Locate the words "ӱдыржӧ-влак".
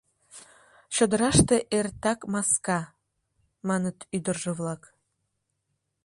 4.15-4.83